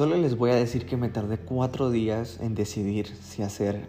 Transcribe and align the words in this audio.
Solo 0.00 0.16
les 0.16 0.38
voy 0.38 0.50
a 0.50 0.54
decir 0.54 0.86
que 0.86 0.96
me 0.96 1.10
tardé 1.10 1.36
cuatro 1.36 1.90
días 1.90 2.40
en 2.40 2.54
decidir 2.54 3.06
si 3.06 3.42
hacer 3.42 3.86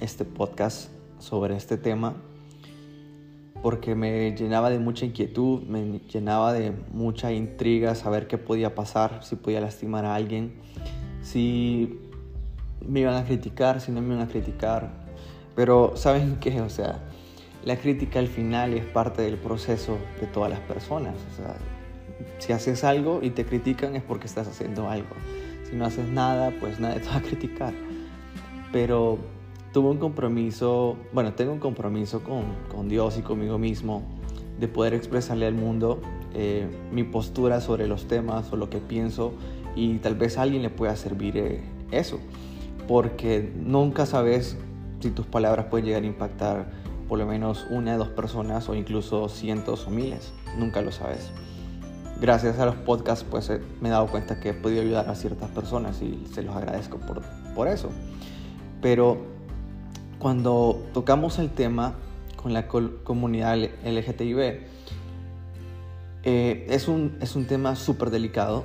este 0.00 0.24
podcast 0.24 0.90
sobre 1.20 1.54
este 1.54 1.76
tema 1.76 2.16
porque 3.62 3.94
me 3.94 4.34
llenaba 4.34 4.70
de 4.70 4.80
mucha 4.80 5.06
inquietud, 5.06 5.62
me 5.62 6.00
llenaba 6.12 6.52
de 6.52 6.72
mucha 6.92 7.30
intriga 7.30 7.94
saber 7.94 8.26
qué 8.26 8.38
podía 8.38 8.74
pasar, 8.74 9.20
si 9.22 9.36
podía 9.36 9.60
lastimar 9.60 10.04
a 10.04 10.16
alguien, 10.16 10.52
si 11.22 11.96
me 12.84 12.98
iban 12.98 13.14
a 13.14 13.24
criticar, 13.24 13.80
si 13.80 13.92
no 13.92 14.00
me 14.00 14.16
iban 14.16 14.26
a 14.26 14.28
criticar. 14.28 14.90
Pero 15.54 15.92
¿saben 15.94 16.40
qué? 16.40 16.60
O 16.60 16.70
sea, 16.70 17.04
la 17.64 17.76
crítica 17.76 18.18
al 18.18 18.26
final 18.26 18.74
es 18.74 18.84
parte 18.84 19.22
del 19.22 19.38
proceso 19.38 19.96
de 20.20 20.26
todas 20.26 20.50
las 20.50 20.58
personas. 20.58 21.14
O 21.32 21.36
sea, 21.36 21.54
si 22.40 22.52
haces 22.52 22.82
algo 22.82 23.20
y 23.22 23.30
te 23.30 23.44
critican 23.44 23.94
es 23.94 24.02
porque 24.02 24.26
estás 24.26 24.48
haciendo 24.48 24.88
algo. 24.88 25.14
Si 25.72 25.78
no 25.78 25.86
haces 25.86 26.06
nada, 26.06 26.52
pues 26.60 26.78
nadie 26.80 27.00
te 27.00 27.08
va 27.08 27.16
a 27.16 27.22
criticar. 27.22 27.72
Pero 28.72 29.16
tuve 29.72 29.88
un 29.88 29.96
compromiso, 29.96 30.98
bueno, 31.14 31.32
tengo 31.32 31.50
un 31.50 31.60
compromiso 31.60 32.22
con, 32.22 32.44
con 32.70 32.90
Dios 32.90 33.16
y 33.16 33.22
conmigo 33.22 33.56
mismo 33.56 34.02
de 34.60 34.68
poder 34.68 34.92
expresarle 34.92 35.46
al 35.46 35.54
mundo 35.54 36.02
eh, 36.34 36.68
mi 36.92 37.04
postura 37.04 37.62
sobre 37.62 37.86
los 37.86 38.06
temas 38.06 38.52
o 38.52 38.56
lo 38.56 38.68
que 38.68 38.80
pienso 38.80 39.32
y 39.74 39.96
tal 39.96 40.14
vez 40.14 40.36
a 40.36 40.42
alguien 40.42 40.60
le 40.60 40.68
pueda 40.68 40.94
servir 40.94 41.38
eh, 41.38 41.62
eso, 41.90 42.20
porque 42.86 43.50
nunca 43.56 44.04
sabes 44.04 44.58
si 45.00 45.10
tus 45.10 45.24
palabras 45.24 45.68
pueden 45.70 45.86
llegar 45.86 46.02
a 46.02 46.06
impactar 46.06 46.70
por 47.08 47.18
lo 47.18 47.24
menos 47.24 47.66
una 47.70 47.94
o 47.94 47.98
dos 47.98 48.08
personas 48.08 48.68
o 48.68 48.74
incluso 48.74 49.30
cientos 49.30 49.86
o 49.86 49.90
miles, 49.90 50.34
nunca 50.58 50.82
lo 50.82 50.92
sabes. 50.92 51.32
Gracias 52.22 52.60
a 52.60 52.66
los 52.66 52.76
podcasts 52.76 53.26
pues 53.28 53.50
eh, 53.50 53.60
me 53.80 53.88
he 53.88 53.90
dado 53.90 54.06
cuenta 54.06 54.38
que 54.38 54.50
he 54.50 54.54
podido 54.54 54.80
ayudar 54.82 55.10
a 55.10 55.16
ciertas 55.16 55.50
personas 55.50 56.00
y 56.02 56.24
se 56.32 56.44
los 56.44 56.54
agradezco 56.54 56.98
por, 56.98 57.20
por 57.52 57.66
eso. 57.66 57.90
Pero 58.80 59.18
cuando 60.20 60.80
tocamos 60.94 61.40
el 61.40 61.50
tema 61.50 61.94
con 62.36 62.52
la 62.52 62.68
comunidad 62.68 63.56
LGTB, 63.56 64.38
eh, 66.22 66.66
es, 66.68 66.86
un, 66.86 67.18
es 67.20 67.34
un 67.34 67.46
tema 67.46 67.74
súper 67.74 68.10
delicado 68.10 68.62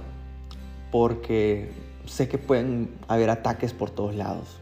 porque 0.92 1.72
sé 2.06 2.30
que 2.30 2.38
pueden 2.38 2.96
haber 3.08 3.31
ataques 3.31 3.74
por 3.74 3.90
todos 3.90 4.14
lados. 4.14 4.59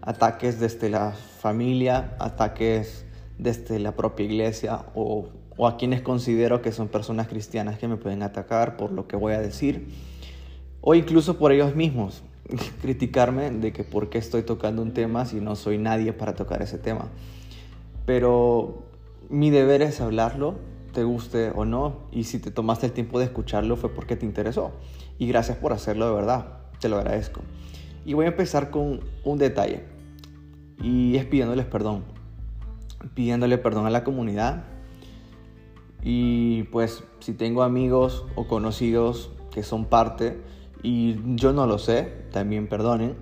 Ataques 0.00 0.58
desde 0.58 0.90
la 0.90 1.12
familia, 1.12 2.16
ataques 2.18 3.04
desde 3.38 3.78
la 3.78 3.92
propia 3.92 4.26
iglesia 4.26 4.86
o, 4.96 5.28
o 5.56 5.66
a 5.66 5.76
quienes 5.76 6.00
considero 6.02 6.62
que 6.62 6.72
son 6.72 6.88
personas 6.88 7.28
cristianas 7.28 7.78
que 7.78 7.88
me 7.88 7.96
pueden 7.96 8.22
atacar 8.22 8.76
por 8.76 8.92
lo 8.92 9.06
que 9.06 9.16
voy 9.16 9.34
a 9.34 9.40
decir 9.40 9.88
o 10.80 10.94
incluso 10.94 11.38
por 11.38 11.52
ellos 11.52 11.74
mismos. 11.74 12.22
criticarme 12.82 13.50
de 13.50 13.72
que 13.72 13.84
por 13.84 14.10
qué 14.10 14.18
estoy 14.18 14.42
tocando 14.42 14.82
un 14.82 14.92
tema 14.92 15.26
si 15.26 15.40
no 15.40 15.56
soy 15.56 15.78
nadie 15.78 16.12
para 16.12 16.34
tocar 16.34 16.62
ese 16.62 16.78
tema. 16.78 17.08
Pero 18.06 18.82
mi 19.28 19.50
deber 19.50 19.82
es 19.82 20.00
hablarlo, 20.00 20.56
te 20.92 21.04
guste 21.04 21.52
o 21.54 21.64
no, 21.64 22.00
y 22.10 22.24
si 22.24 22.38
te 22.38 22.50
tomaste 22.50 22.86
el 22.86 22.92
tiempo 22.92 23.18
de 23.18 23.26
escucharlo 23.26 23.76
fue 23.76 23.90
porque 23.90 24.16
te 24.16 24.26
interesó. 24.26 24.72
Y 25.18 25.26
gracias 25.26 25.56
por 25.58 25.72
hacerlo 25.72 26.08
de 26.08 26.14
verdad, 26.14 26.58
te 26.80 26.88
lo 26.88 26.96
agradezco. 26.96 27.40
Y 28.04 28.14
voy 28.14 28.26
a 28.26 28.28
empezar 28.28 28.70
con 28.70 29.00
un 29.24 29.38
detalle, 29.38 29.84
y 30.82 31.16
es 31.16 31.24
pidiéndoles 31.24 31.66
perdón, 31.66 32.02
pidiéndole 33.14 33.58
perdón 33.58 33.86
a 33.86 33.90
la 33.90 34.02
comunidad. 34.02 34.64
Y 36.02 36.64
pues 36.64 37.04
si 37.20 37.32
tengo 37.32 37.62
amigos 37.62 38.26
o 38.34 38.46
conocidos 38.48 39.30
que 39.50 39.62
son 39.62 39.84
parte, 39.84 40.40
y 40.82 41.16
yo 41.36 41.52
no 41.52 41.66
lo 41.66 41.78
sé, 41.78 42.26
también 42.32 42.66
perdonen, 42.66 43.16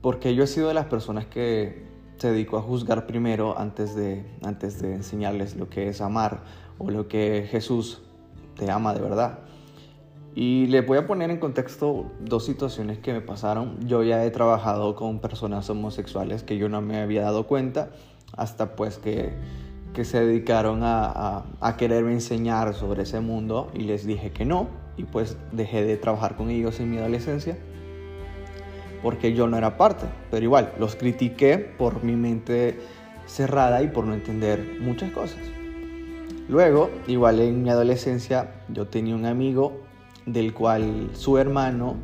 porque 0.00 0.34
yo 0.34 0.44
he 0.44 0.46
sido 0.46 0.68
de 0.68 0.74
las 0.74 0.86
personas 0.86 1.26
que 1.26 1.84
se 2.16 2.30
dedicó 2.30 2.58
a 2.58 2.62
juzgar 2.62 3.06
primero 3.06 3.58
antes 3.58 3.96
de, 3.96 4.24
antes 4.42 4.80
de 4.80 4.94
enseñarles 4.94 5.56
lo 5.56 5.68
que 5.68 5.88
es 5.88 6.00
amar 6.00 6.44
o 6.78 6.90
lo 6.90 7.08
que 7.08 7.48
Jesús 7.50 8.02
te 8.56 8.70
ama 8.70 8.94
de 8.94 9.00
verdad. 9.00 9.40
Y 10.34 10.66
les 10.66 10.86
voy 10.86 10.98
a 10.98 11.06
poner 11.06 11.30
en 11.30 11.38
contexto 11.38 12.12
dos 12.20 12.44
situaciones 12.44 12.98
que 12.98 13.12
me 13.12 13.20
pasaron. 13.20 13.80
Yo 13.86 14.04
ya 14.04 14.24
he 14.24 14.30
trabajado 14.30 14.94
con 14.94 15.18
personas 15.18 15.68
homosexuales 15.70 16.44
que 16.44 16.56
yo 16.56 16.68
no 16.68 16.80
me 16.80 17.00
había 17.00 17.22
dado 17.22 17.46
cuenta 17.46 17.90
hasta 18.36 18.76
pues 18.76 18.98
que, 18.98 19.32
que 19.94 20.04
se 20.04 20.24
dedicaron 20.24 20.80
a, 20.82 21.44
a, 21.60 21.76
quererme 21.76 22.12
enseñar 22.12 22.74
sobre 22.74 23.02
ese 23.02 23.20
mundo 23.20 23.70
y 23.74 23.80
les 23.80 24.06
dije 24.06 24.30
que 24.30 24.44
no 24.44 24.68
y 24.96 25.04
pues 25.04 25.36
dejé 25.52 25.84
de 25.84 25.96
trabajar 25.96 26.36
con 26.36 26.50
ellos 26.50 26.78
en 26.80 26.90
mi 26.90 26.98
adolescencia 26.98 27.56
porque 29.02 29.34
yo 29.34 29.46
no 29.46 29.56
era 29.56 29.76
parte, 29.76 30.06
pero 30.30 30.44
igual 30.44 30.72
los 30.78 30.96
critiqué 30.96 31.58
por 31.58 32.04
mi 32.04 32.16
mente 32.16 32.78
cerrada 33.26 33.82
y 33.82 33.88
por 33.88 34.04
no 34.04 34.14
entender 34.14 34.78
muchas 34.80 35.10
cosas. 35.12 35.40
Luego, 36.48 36.90
igual 37.06 37.40
en 37.40 37.62
mi 37.62 37.70
adolescencia, 37.70 38.54
yo 38.68 38.88
tenía 38.88 39.14
un 39.14 39.24
amigo 39.24 39.80
del 40.26 40.52
cual 40.52 41.10
su 41.12 41.38
hermano, 41.38 41.96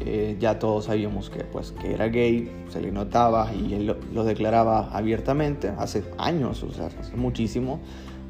eh, 0.00 0.36
ya 0.40 0.58
todos 0.58 0.86
sabíamos 0.86 1.30
que, 1.30 1.44
pues, 1.44 1.72
que 1.72 1.94
era 1.94 2.08
gay, 2.08 2.50
se 2.68 2.80
le 2.80 2.90
notaba 2.90 3.52
y 3.54 3.74
él 3.74 3.96
lo, 4.12 4.24
declaraba 4.24 4.90
abiertamente 4.92 5.72
hace 5.78 6.04
años, 6.18 6.62
o 6.62 6.72
sea, 6.72 6.86
hace 6.86 7.16
muchísimo 7.16 7.80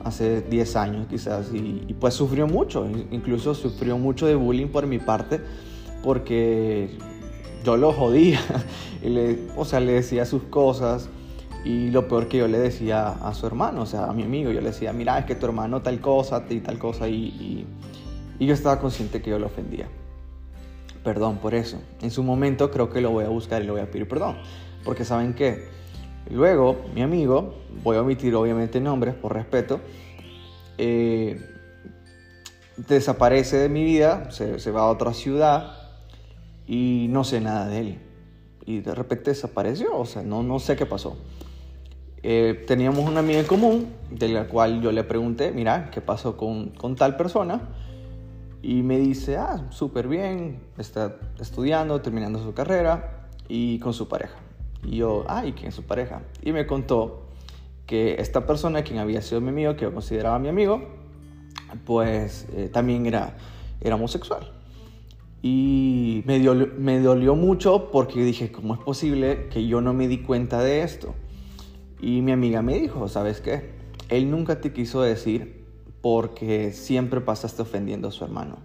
hace 0.05 0.43
10 0.43 0.77
años 0.77 1.07
quizás, 1.09 1.51
y, 1.55 1.95
pues 1.99 2.13
sufrió 2.13 2.47
mucho, 2.47 2.87
incluso 3.11 3.55
sufrió 3.55 3.97
mucho 3.97 4.27
de 4.27 4.35
bullying 4.35 4.67
por 4.67 4.87
mi 4.87 4.99
parte, 4.99 5.41
porque 6.03 6.91
yo 7.65 7.79
lo 7.79 7.91
jodía, 7.93 8.39
y 9.03 9.09
le, 9.09 9.39
o 9.57 9.65
sea, 9.65 9.81
le 9.81 9.93
decía 9.93 10.27
sus 10.27 10.43
cosas, 10.43 11.09
y 11.65 11.91
lo 11.91 12.07
peor 12.07 12.29
que 12.29 12.37
yo 12.37 12.49
le 12.49 12.59
decía 12.59 13.09
a 13.09 13.33
su 13.33 13.47
hermano, 13.47 13.83
o 13.83 13.87
sea, 13.87 14.05
a 14.05 14.13
mi 14.13 14.23
amigo, 14.23 14.51
yo 14.51 14.61
le 14.61 14.69
decía, 14.69 14.93
mira, 14.93 15.19
es 15.19 15.25
que 15.25 15.35
tu 15.35 15.47
hermano 15.47 15.81
tal 15.81 15.99
cosa 16.01 16.45
y 16.51 16.61
tal 16.61 16.79
cosa, 16.79 17.09
y, 17.09 17.67
y 18.39 18.47
yo 18.47 18.53
estaba 18.53 18.79
consciente 18.79 19.23
que 19.23 19.31
yo 19.31 19.39
lo 19.39 19.47
ofendía. 19.47 19.89
Perdón 21.05 21.39
por 21.39 21.55
eso. 21.55 21.79
En 22.01 22.11
su 22.11 22.23
momento 22.23 22.71
creo 22.71 22.91
que 22.91 23.01
lo 23.01 23.11
voy 23.11 23.25
a 23.25 23.29
buscar 23.29 23.63
y 23.63 23.67
le 23.67 23.71
voy 23.71 23.83
a 23.83 23.91
pedir 23.91 24.09
perdón, 24.09 24.39
porque 24.85 25.05
saben 25.05 25.35
que 25.35 25.69
Luego, 26.31 26.87
mi 26.95 27.03
amigo, 27.03 27.55
voy 27.83 27.97
a 27.97 28.01
omitir 28.01 28.35
obviamente 28.35 28.81
nombres 28.81 29.15
por 29.15 29.35
respeto, 29.35 29.81
eh, 30.79 31.39
desaparece 32.77 33.59
de 33.59 33.69
mi 33.69 33.85
vida, 33.85 34.31
se, 34.31 34.71
va 34.71 34.83
a 34.83 34.87
otra 34.87 35.13
ciudad 35.13 35.77
y 36.67 37.09
no 37.11 37.25
sé 37.25 37.41
nada 37.41 37.69
de 37.69 37.81
él. 37.81 37.99
Y 38.65 38.81
de 38.81 38.95
repente 38.95 39.31
desapareció, 39.31 39.99
o 39.99 40.07
sea, 40.07 40.23
no, 40.23 40.43
no 40.43 40.59
sé 40.59 40.77
qué 40.77 40.87
pasó. 40.87 41.19
Eh, 42.23 42.65
teníamos 42.67 43.07
una 43.07 43.21
amiga 43.21 43.41
en 43.41 43.47
común, 43.47 43.89
de 44.11 44.29
la 44.29 44.49
cual 44.49 44.81
yo 44.81 44.93
le 44.93 45.05
pregunté, 45.05 45.53
mira, 45.53 45.91
¿qué 45.91 46.01
pasó 46.01 46.39
con, 46.39 46.71
con 46.71 46.97
tal 46.97 47.19
persona? 47.19 47.69
Y 48.67 48.83
me 48.83 48.99
dice, 48.99 49.37
ah, 49.37 49.67
súper 49.69 50.09
bien, 50.09 50.59
está 50.79 51.19
estudiando, 51.39 52.01
terminando 52.01 52.43
su 52.43 52.55
carrera 52.55 53.29
y 53.47 53.79
con 53.79 53.93
su 53.93 54.09
pareja. 54.09 54.37
Y 54.83 54.97
yo, 54.97 55.23
ay, 55.29 55.53
¿quién 55.53 55.69
es 55.69 55.75
su 55.75 55.83
pareja? 55.83 56.23
Y 56.41 56.53
me 56.53 56.67
contó 56.67 57.27
que 57.85 58.15
esta 58.19 58.47
persona, 58.47 58.83
quien 58.83 59.01
había 59.01 59.21
sido 59.21 59.43
mi 59.43 59.51
amigo, 59.51 59.77
que 59.77 59.83
yo 59.83 59.93
consideraba 59.93 60.39
mi 60.39 60.49
amigo, 60.49 60.83
pues 61.85 62.47
eh, 62.55 62.71
también 62.73 63.05
era, 63.05 63.37
era 63.83 63.97
homosexual. 63.97 64.51
Y 65.43 66.23
me, 66.25 66.39
me 66.39 67.01
dolió 67.01 67.35
mucho 67.35 67.91
porque 67.91 68.25
dije, 68.25 68.51
¿cómo 68.51 68.73
es 68.73 68.81
posible 68.81 69.49
que 69.51 69.67
yo 69.67 69.83
no 69.83 69.93
me 69.93 70.09
di 70.09 70.23
cuenta 70.23 70.63
de 70.63 70.85
esto? 70.85 71.15
Y 72.01 72.23
mi 72.23 72.33
amiga 72.33 72.63
me 72.63 72.81
dijo, 72.81 73.09
¿sabes 73.09 73.43
qué? 73.43 73.75
Él 74.09 74.31
nunca 74.31 74.63
te 74.63 74.73
quiso 74.73 75.03
decir 75.03 75.64
porque 76.05 76.73
siempre 76.73 77.23
pasaste 77.23 77.63
ofendiendo 77.63 78.09
a 78.09 78.11
su 78.11 78.25
hermano. 78.25 78.59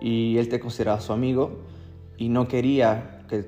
Y 0.00 0.38
él 0.38 0.48
te 0.48 0.58
consideraba 0.58 1.00
su 1.00 1.12
amigo 1.12 1.60
y 2.18 2.30
no 2.30 2.48
quería 2.48 3.22
que 3.28 3.46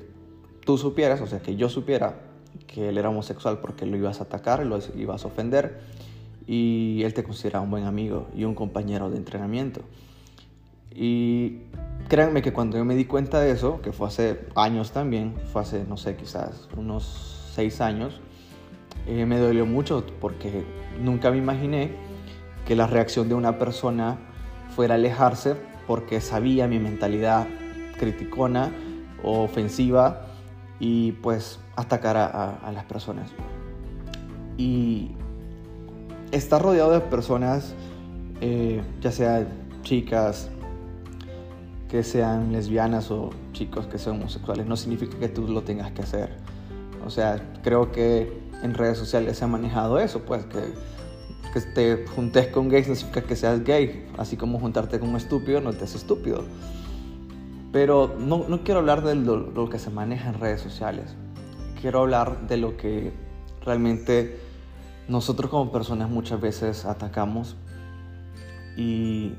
tú 0.65 0.79
supieras, 0.79 1.21
o 1.21 1.27
sea, 1.27 1.41
que 1.41 1.57
yo 1.57 1.69
supiera 1.69 2.21
que 2.69 2.89
él 2.89 2.99
era 2.99 3.09
homosexual 3.09 3.59
porque 3.59 3.85
lo 3.85 3.97
ibas 3.97 4.21
a 4.21 4.25
atacar, 4.25 4.65
lo 4.65 4.79
ibas 4.97 5.25
a 5.25 5.27
ofender 5.27 5.81
y 6.47 7.03
él 7.03 7.15
te 7.15 7.25
consideraba 7.25 7.65
un 7.65 7.73
buen 7.73 7.83
amigo 7.83 8.29
y 8.37 8.45
un 8.45 8.55
compañero 8.55 9.11
de 9.11 9.17
entrenamiento. 9.17 9.81
Y 10.95 11.63
créanme 12.07 12.43
que 12.43 12.53
cuando 12.53 12.77
yo 12.77 12.85
me 12.85 12.95
di 12.95 13.07
cuenta 13.07 13.41
de 13.41 13.51
eso, 13.51 13.81
que 13.83 13.91
fue 13.91 14.07
hace 14.07 14.39
años 14.55 14.93
también, 14.93 15.35
fue 15.53 15.63
hace, 15.63 15.83
no 15.83 15.97
sé, 15.97 16.15
quizás 16.15 16.69
unos 16.77 17.51
seis 17.53 17.81
años, 17.81 18.21
eh, 19.09 19.27
me 19.27 19.41
dolió 19.41 19.67
mucho 19.67 20.07
porque 20.21 20.65
nunca 21.03 21.33
me 21.33 21.39
imaginé 21.39 22.06
que 22.67 22.77
la 22.77 22.87
reacción 22.87 23.29
de 23.29 23.35
una 23.35 23.59
persona 23.59 24.19
fuera 24.75 24.97
alejarse 24.97 25.57
porque 25.87 26.21
sabía 26.21 26.67
mi 26.67 26.79
mentalidad 26.79 27.47
criticona 27.99 28.73
o 29.23 29.43
ofensiva 29.43 30.27
y 30.79 31.13
pues 31.13 31.61
atacar 31.77 32.17
a, 32.17 32.71
las 32.73 32.85
personas. 32.85 33.31
Y 34.59 35.13
estar 36.33 36.61
rodeado 36.61 36.93
de 36.93 37.01
personas, 37.01 37.75
eh, 38.41 38.83
ya 39.01 39.13
sea 39.13 39.47
chicas 39.83 40.51
que 41.89 42.03
sean 42.03 42.53
lesbianas 42.53 43.11
o 43.11 43.31
chicos 43.53 43.87
que 43.87 43.99
son 43.99 44.17
homosexuales, 44.17 44.67
no 44.67 44.77
significa 44.77 45.19
que 45.19 45.29
tú 45.29 45.47
lo 45.47 45.63
tengas 45.63 45.93
que 45.93 46.03
hacer. 46.03 46.31
O 47.07 47.11
sea, 47.11 47.41
creo 47.63 47.93
que 47.93 48.43
en 48.63 48.75
redes 48.75 48.99
sociales 48.99 49.39
se 49.39 49.45
ha 49.45 49.47
manejado 49.47 50.01
eso, 50.01 50.23
pues 50.23 50.45
que, 50.47 50.73
que 51.53 51.61
te 51.61 52.07
juntes 52.07 52.49
con 52.49 52.69
gays 52.69 52.89
no 52.89 52.95
significa 52.95 53.27
que 53.27 53.37
seas 53.37 53.65
gay, 53.65 54.07
así 54.19 54.37
como 54.37 54.59
juntarte 54.59 54.99
con 54.99 55.11
un 55.11 55.17
estúpido 55.17 55.61
no 55.61 55.73
te 55.73 55.85
hace 55.85 55.97
estúpido. 55.97 56.45
Pero 57.73 58.17
no, 58.19 58.45
no 58.49 58.63
quiero 58.63 58.81
hablar 58.81 59.03
de 59.03 59.15
lo, 59.15 59.69
que 59.69 59.79
se 59.79 59.91
maneja 59.91 60.31
en 60.31 60.41
redes 60.41 60.61
sociales, 60.61 61.15
quiero 61.81 62.01
hablar 62.01 62.47
de 62.47 62.57
lo 62.57 62.77
que 62.77 63.13
realmente 63.65 64.39
nosotros 65.09 65.51
como 65.51 65.71
personas 65.73 66.09
muchas 66.09 66.41
veces 66.41 66.85
atacamos. 66.85 67.57
Y 68.77 69.35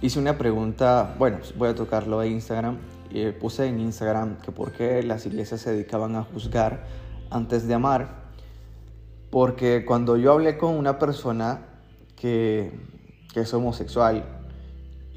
hice 0.00 0.18
una 0.18 0.38
pregunta, 0.38 1.14
bueno, 1.18 1.38
voy 1.56 1.68
a 1.68 1.74
tocarlo 1.74 2.22
en 2.22 2.32
Instagram, 2.32 2.78
y 3.10 3.30
puse 3.32 3.66
en 3.66 3.80
Instagram 3.80 4.36
que 4.38 4.52
por 4.52 4.72
qué 4.72 5.02
las 5.02 5.24
iglesias 5.26 5.60
se 5.62 5.72
dedicaban 5.72 6.16
a 6.16 6.24
juzgar 6.24 6.84
antes 7.30 7.66
de 7.66 7.74
amar, 7.74 8.27
porque 9.30 9.84
cuando 9.84 10.16
yo 10.16 10.32
hablé 10.32 10.56
con 10.56 10.74
una 10.74 10.98
persona 10.98 11.66
que, 12.16 12.72
es 13.34 13.54
homosexual, 13.54 14.24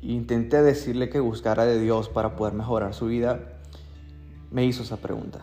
intenté 0.04 0.62
decirle 0.62 1.10
que 1.10 1.20
buscara 1.20 1.66
de 1.66 1.80
Dios 1.80 2.08
para 2.08 2.36
poder 2.36 2.54
mejorar 2.54 2.94
su 2.94 3.08
vida, 3.08 3.40
me 4.52 4.64
hizo 4.66 4.84
esa 4.84 4.98
pregunta. 4.98 5.40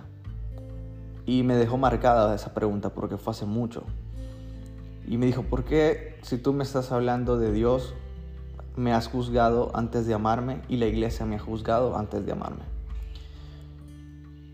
Y 1.26 1.43
me 1.43 1.56
dejó 1.56 1.76
marcada 1.76 2.35
esa 2.35 2.55
pregunta 2.55 2.91
porque 2.91 3.17
fue 3.17 3.32
hace 3.32 3.47
mucho. 3.47 3.82
Y 5.09 5.17
me 5.17 5.26
dijo, 5.26 5.43
¿por 5.43 5.65
qué 5.65 6.19
si 6.23 6.38
tú 6.38 6.53
me 6.53 6.62
estás 6.62 6.93
hablando 6.93 7.37
de 7.37 7.53
Dios, 7.53 7.94
me 8.76 8.93
has 8.93 9.09
juzgado 9.09 9.73
antes 9.75 10.06
de 10.06 10.15
amarme 10.15 10.61
y 10.69 10.76
la 10.76 10.87
iglesia 10.87 11.26
me 11.26 11.35
ha 11.35 11.41
juzgado 11.41 11.97
antes 11.97 12.25
de 12.25 12.32
amarme? 12.32 12.62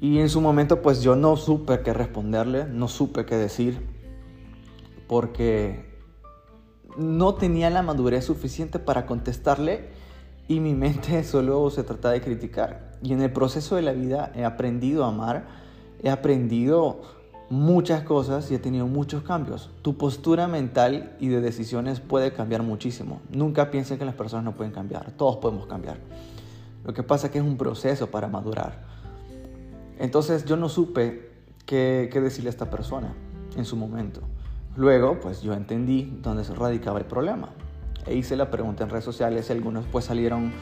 Y 0.00 0.18
en 0.18 0.28
su 0.28 0.40
momento 0.40 0.80
pues 0.80 1.02
yo 1.02 1.16
no 1.16 1.36
supe 1.36 1.80
qué 1.80 1.92
responderle, 1.92 2.66
no 2.66 2.88
supe 2.88 3.26
qué 3.26 3.36
decir, 3.36 3.93
porque 5.06 5.94
no 6.96 7.34
tenía 7.34 7.70
la 7.70 7.82
madurez 7.82 8.24
suficiente 8.24 8.78
para 8.78 9.06
contestarle 9.06 9.88
y 10.48 10.60
mi 10.60 10.74
mente 10.74 11.24
solo 11.24 11.68
se 11.70 11.82
trata 11.82 12.10
de 12.10 12.20
criticar. 12.20 12.92
Y 13.02 13.12
en 13.12 13.22
el 13.22 13.32
proceso 13.32 13.76
de 13.76 13.82
la 13.82 13.92
vida 13.92 14.32
he 14.34 14.44
aprendido 14.44 15.04
a 15.04 15.08
amar, 15.08 15.46
he 16.02 16.10
aprendido 16.10 17.02
muchas 17.50 18.02
cosas 18.02 18.50
y 18.50 18.54
he 18.54 18.58
tenido 18.58 18.86
muchos 18.86 19.22
cambios. 19.22 19.70
Tu 19.82 19.96
postura 19.96 20.48
mental 20.48 21.16
y 21.20 21.28
de 21.28 21.40
decisiones 21.40 22.00
puede 22.00 22.32
cambiar 22.32 22.62
muchísimo. 22.62 23.20
Nunca 23.30 23.70
piensen 23.70 23.98
que 23.98 24.04
las 24.04 24.14
personas 24.14 24.44
no 24.44 24.54
pueden 24.54 24.72
cambiar. 24.72 25.12
Todos 25.12 25.36
podemos 25.36 25.66
cambiar. 25.66 25.98
Lo 26.84 26.92
que 26.92 27.02
pasa 27.02 27.26
es 27.26 27.32
que 27.32 27.38
es 27.38 27.44
un 27.44 27.56
proceso 27.56 28.10
para 28.10 28.28
madurar. 28.28 28.82
Entonces 29.98 30.44
yo 30.44 30.56
no 30.56 30.68
supe 30.68 31.30
qué, 31.66 32.10
qué 32.12 32.20
decirle 32.20 32.48
a 32.48 32.50
esta 32.50 32.70
persona 32.70 33.14
en 33.56 33.64
su 33.64 33.76
momento. 33.76 34.20
Luego, 34.76 35.20
pues 35.20 35.42
yo 35.42 35.54
entendí 35.54 36.18
dónde 36.22 36.44
se 36.44 36.54
radicaba 36.54 36.98
el 36.98 37.04
problema. 37.04 37.50
E 38.06 38.14
hice 38.14 38.36
la 38.36 38.50
pregunta 38.50 38.84
en 38.84 38.90
redes 38.90 39.04
sociales 39.04 39.48
y 39.48 39.52
algunos 39.52 39.86
pues 39.90 40.04
salieron 40.04 40.52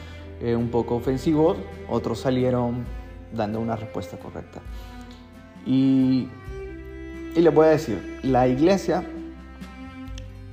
eh, 0.41 0.55
un 0.55 0.69
poco 0.69 0.95
ofensivos, 0.95 1.57
otros 1.89 2.19
salieron 2.19 2.85
dando 3.33 3.59
una 3.59 3.75
respuesta 3.75 4.17
correcta. 4.17 4.61
Y 5.65 6.27
y 7.35 7.41
les 7.41 7.51
voy 7.51 7.65
a 7.65 7.69
decir, 7.69 8.19
la 8.21 8.47
iglesia 8.47 9.03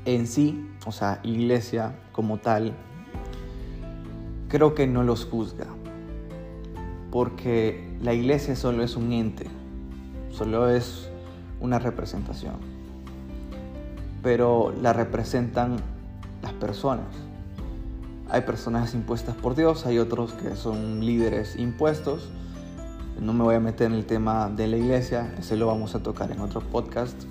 en 0.06 0.26
sí, 0.26 0.66
o 0.86 0.92
sea, 0.92 1.20
iglesia 1.22 1.94
como 2.10 2.38
tal, 2.38 2.72
creo 4.48 4.74
que 4.74 4.86
no 4.86 5.02
los 5.02 5.26
juzga. 5.26 5.66
Porque 7.10 7.98
la 8.00 8.14
iglesia 8.14 8.56
solo 8.56 8.82
es 8.82 8.96
un 8.96 9.12
ente, 9.12 9.46
solo 10.30 10.70
es 10.70 11.10
una 11.60 11.78
representación. 11.78 12.54
Pero 14.22 14.72
la 14.80 14.92
representan 14.92 15.76
las 16.42 16.52
personas. 16.54 17.06
Hay 18.28 18.42
personas 18.42 18.94
impuestas 18.94 19.34
por 19.34 19.54
Dios, 19.56 19.86
hay 19.86 19.98
otros 19.98 20.32
que 20.34 20.54
son 20.56 21.04
líderes 21.04 21.56
impuestos 21.56 22.30
no 23.20 23.34
me 23.34 23.44
voy 23.44 23.54
a 23.54 23.60
meter 23.60 23.88
en 23.88 23.92
el 23.92 24.06
tema 24.06 24.48
de 24.48 24.66
la 24.66 24.78
iglesia, 24.78 25.34
ese 25.38 25.56
lo 25.56 25.66
vamos 25.66 25.94
a 25.94 26.02
tocar 26.02 26.32
en 26.32 26.40
otro 26.40 26.60
podcast. 26.60 27.22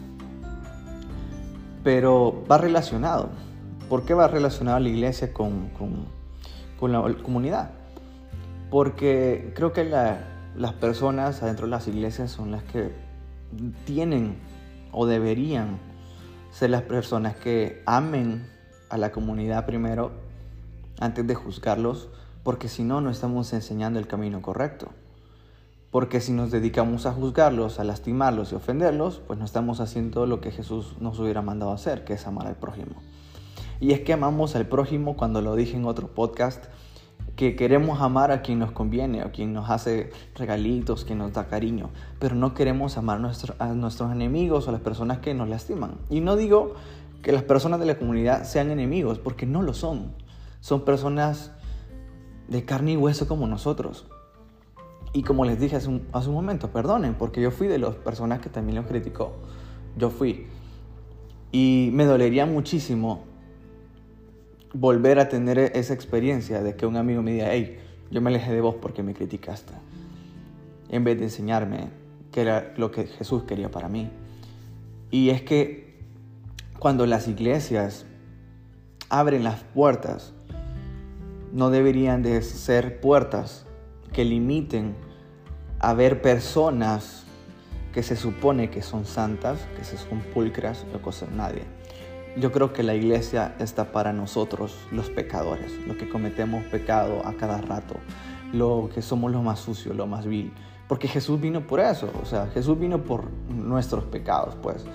Pero 1.84 2.44
va 2.50 2.58
relacionado. 2.58 3.30
¿Por 3.90 4.06
qué 4.06 4.14
va 4.14 4.28
relacionado 4.28 4.80
la 4.80 4.90
iglesia 4.90 5.34
con, 5.34 5.70
con, 6.80 6.92
la 6.92 7.02
comunidad? 7.24 7.72
Porque 8.70 9.52
creo 9.56 9.74
que 9.74 9.84
las 9.84 10.74
personas 10.74 11.42
adentro 11.42 11.66
de 11.66 11.72
las 11.72 11.88
iglesias 11.88 12.30
son 12.30 12.52
las 12.52 12.64
que 12.64 12.92
tienen 13.86 14.38
o 14.92 15.08
deberían 15.08 15.80
ser 16.52 16.70
las 16.70 16.84
personas 16.84 17.36
que 17.36 17.82
amen 17.86 18.50
a 18.90 18.98
la 18.98 19.12
comunidad 19.12 19.66
primero 19.66 20.12
antes 21.00 21.26
de 21.26 21.36
juzgarlos, 21.36 22.10
porque 22.44 22.68
si 22.68 22.84
no, 22.84 23.02
no 23.02 23.10
estamos 23.10 23.54
enseñando 23.54 24.00
el 24.00 24.08
camino 24.08 24.42
correcto. 24.42 24.90
Porque 25.92 26.22
si 26.22 26.32
nos 26.32 26.52
dedicamos 26.52 27.06
a 27.06 27.14
juzgarlos, 27.14 27.80
a 27.80 27.84
lastimarlos 27.84 28.52
y 28.52 28.56
ofenderlos, 28.56 29.22
pues 29.26 29.40
no 29.40 29.46
estamos 29.46 29.80
haciendo 29.80 30.26
lo 30.28 30.40
que 30.40 30.52
Jesús 30.52 30.96
nos 31.00 31.20
hubiera 31.20 31.42
mandado 31.42 31.72
hacer, 31.72 32.04
que 32.04 32.14
es 32.14 32.28
amar 32.28 32.48
al 32.48 32.56
prójimo. 32.56 33.02
Y 33.80 33.94
es 33.94 34.02
que 34.02 34.14
amamos 34.14 34.56
al 34.56 34.68
prójimo 34.68 35.16
cuando 35.16 35.42
lo 35.42 35.56
dije 35.56 35.78
en 35.78 35.86
otro 35.86 36.08
podcast, 36.08 36.66
que 37.36 37.56
queremos 37.56 38.02
amar 38.02 38.32
a 38.32 38.42
quien 38.42 38.60
nos 38.60 38.74
conviene, 38.74 39.22
a 39.22 39.32
quien 39.32 39.54
nos 39.54 39.70
hace 39.70 40.12
regalitos, 40.36 41.06
quien 41.06 41.20
nos 41.20 41.32
da 41.32 41.48
cariño, 41.48 41.90
pero 42.20 42.36
no 42.36 42.54
queremos 42.54 42.98
amar 42.98 43.22
a 43.60 43.74
nuestros 43.74 44.12
enemigos 44.12 44.68
o 44.68 44.70
a 44.70 44.74
las 44.74 44.82
personas 44.82 45.20
que 45.20 45.34
nos 45.34 45.48
lastiman. 45.48 45.96
Y 46.10 46.20
no 46.20 46.36
digo 46.36 46.74
que 47.22 47.32
las 47.32 47.44
personas 47.44 47.80
de 47.80 47.86
la 47.86 47.98
comunidad 47.98 48.44
sean 48.44 48.72
enemigos, 48.72 49.20
porque 49.20 49.46
no 49.46 49.62
lo 49.62 49.74
son. 49.74 50.12
Son 50.60 50.84
personas 50.84 51.54
de 52.50 52.66
carne 52.66 52.94
y 52.94 52.98
hueso 52.98 53.28
como 53.28 53.48
nosotros. 53.48 54.06
Y 55.14 55.24
como 55.24 55.46
les 55.46 55.60
dije 55.62 55.78
hace 55.78 55.88
un, 55.88 56.08
hace 56.12 56.30
un 56.30 56.36
momento, 56.36 56.72
perdonen, 56.72 57.14
porque 57.14 57.42
yo 57.42 57.52
fui 57.52 57.68
de 57.68 57.80
las 57.80 57.96
personas 57.96 58.40
que 58.42 58.50
también 58.50 58.76
los 58.76 58.86
criticó. 58.86 59.34
Yo 59.98 60.10
fui. 60.10 60.48
Y 61.52 61.90
me 61.94 62.06
dolería 62.06 62.46
muchísimo 62.46 63.29
volver 64.74 65.20
a 65.20 65.30
tener 65.30 65.58
esa 65.60 65.94
experiencia 65.94 66.62
de 66.62 66.76
que 66.76 66.86
un 66.86 66.96
amigo 66.96 67.22
me 67.22 67.32
diga, 67.32 67.48
hey, 67.52 67.80
yo 68.12 68.22
me 68.22 68.30
alejé 68.30 68.54
de 68.54 68.62
vos 68.62 68.76
porque 68.82 69.04
me 69.04 69.14
criticaste. 69.14 69.74
En 70.90 71.04
vez 71.04 71.18
de 71.18 71.26
enseñarme 71.26 71.90
qué 72.32 72.42
era 72.42 72.74
lo 72.78 72.92
que 72.92 73.08
Jesús 73.08 73.44
quería 73.44 73.70
para 73.72 73.90
mí. 73.90 74.10
Y 75.12 75.30
es 75.30 75.42
que 75.42 76.00
cuando 76.78 77.06
las 77.06 77.28
iglesias 77.28 78.06
abren 79.10 79.44
las 79.44 79.64
puertas, 79.64 80.34
no 81.52 81.70
deberían 81.70 82.22
de 82.22 82.42
ser 82.42 83.02
puertas 83.02 83.66
que 84.14 84.24
limiten 84.24 84.96
a 85.80 85.94
ver 85.94 86.22
personas 86.22 87.24
que 87.94 88.04
se 88.04 88.16
supone 88.16 88.70
que 88.70 88.82
son 88.82 89.06
santas, 89.06 89.60
que 89.76 89.84
se 89.84 89.98
son 89.98 90.20
pulcras, 90.34 90.86
no 90.94 91.02
cosa 91.02 91.26
nadie. 91.36 91.64
Yo 92.40 92.54
creo 92.54 92.72
que 92.72 92.84
la 92.84 92.96
iglesia 92.96 93.54
está 93.60 93.92
para 93.92 94.14
nosotros, 94.14 94.78
los 94.92 95.10
pecadores, 95.10 95.74
los 95.86 95.98
que 95.98 96.08
cometemos 96.08 96.64
pecado 96.66 97.22
a 97.26 97.34
cada 97.34 97.60
rato, 97.60 97.96
lo 98.54 98.90
que 98.94 99.02
somos 99.02 99.30
lo 99.30 99.42
más 99.42 99.60
sucio, 99.60 99.94
lo 99.94 100.08
más 100.08 100.26
vil. 100.26 100.54
Porque 100.88 101.10
Jesús 101.10 101.42
vino 101.42 101.68
por 101.68 101.82
eso, 101.82 102.10
o 102.22 102.26
sea, 102.26 102.48
Jesús 102.48 102.80
vino 102.80 103.04
por 103.04 103.30
nuestros 103.50 104.06
pecados, 104.06 104.56
pues. 104.62 104.86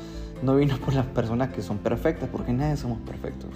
No 0.42 0.56
vino 0.56 0.78
por 0.78 0.94
las 0.94 1.04
personas 1.04 1.50
que 1.50 1.60
son 1.60 1.78
perfectas, 1.78 2.30
porque 2.32 2.52
nadie 2.54 2.78
somos 2.78 2.98
perfectos. 3.00 3.50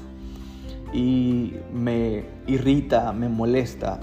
Y 0.92 1.54
me 1.72 2.24
irrita, 2.46 3.14
me 3.14 3.30
molesta 3.30 4.00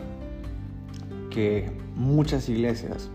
que 1.29 1.71
muchas 1.95 2.49
iglesias, 2.49 3.11